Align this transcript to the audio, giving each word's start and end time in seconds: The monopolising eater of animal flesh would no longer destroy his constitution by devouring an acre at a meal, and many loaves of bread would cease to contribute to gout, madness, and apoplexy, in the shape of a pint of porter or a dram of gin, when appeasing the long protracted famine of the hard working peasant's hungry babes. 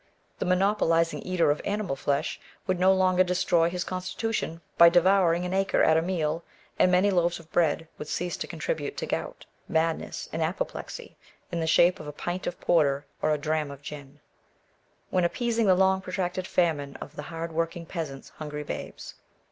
The 0.39 0.45
monopolising 0.47 1.19
eater 1.21 1.51
of 1.51 1.61
animal 1.63 1.95
flesh 1.95 2.39
would 2.65 2.79
no 2.79 2.91
longer 2.91 3.23
destroy 3.23 3.69
his 3.69 3.83
constitution 3.83 4.61
by 4.75 4.89
devouring 4.89 5.45
an 5.45 5.53
acre 5.53 5.83
at 5.83 5.95
a 5.95 6.01
meal, 6.01 6.43
and 6.79 6.91
many 6.91 7.11
loaves 7.11 7.37
of 7.39 7.51
bread 7.51 7.87
would 7.99 8.07
cease 8.07 8.35
to 8.37 8.47
contribute 8.47 8.97
to 8.97 9.05
gout, 9.05 9.45
madness, 9.67 10.27
and 10.33 10.41
apoplexy, 10.41 11.17
in 11.51 11.59
the 11.59 11.67
shape 11.67 11.99
of 11.99 12.07
a 12.07 12.11
pint 12.11 12.47
of 12.47 12.59
porter 12.59 13.05
or 13.21 13.31
a 13.31 13.37
dram 13.37 13.69
of 13.69 13.83
gin, 13.83 14.19
when 15.11 15.23
appeasing 15.23 15.67
the 15.67 15.75
long 15.75 16.01
protracted 16.01 16.47
famine 16.47 16.95
of 16.95 17.15
the 17.15 17.21
hard 17.29 17.51
working 17.51 17.85
peasant's 17.85 18.29
hungry 18.29 18.63
babes. 18.63 19.13